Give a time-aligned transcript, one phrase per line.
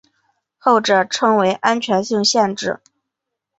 [0.57, 2.79] 后者称为安全性限制。